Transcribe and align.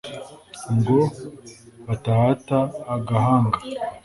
ngo 0.75 0.99
batahata 1.85 2.59
agahanga 2.95 3.57